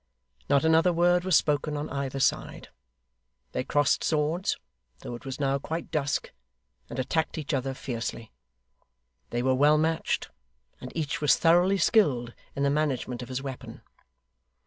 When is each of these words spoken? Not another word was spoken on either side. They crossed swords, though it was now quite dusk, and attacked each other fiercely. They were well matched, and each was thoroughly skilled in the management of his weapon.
Not 0.49 0.65
another 0.65 0.91
word 0.91 1.23
was 1.23 1.35
spoken 1.35 1.77
on 1.77 1.87
either 1.91 2.19
side. 2.19 2.69
They 3.51 3.63
crossed 3.63 4.03
swords, 4.03 4.57
though 5.01 5.13
it 5.13 5.25
was 5.27 5.39
now 5.39 5.59
quite 5.59 5.91
dusk, 5.91 6.31
and 6.89 6.97
attacked 6.97 7.37
each 7.37 7.53
other 7.53 7.75
fiercely. 7.75 8.31
They 9.29 9.43
were 9.43 9.53
well 9.53 9.77
matched, 9.77 10.31
and 10.79 10.91
each 10.97 11.21
was 11.21 11.35
thoroughly 11.35 11.77
skilled 11.77 12.33
in 12.55 12.63
the 12.63 12.71
management 12.71 13.21
of 13.21 13.29
his 13.29 13.43
weapon. 13.43 13.83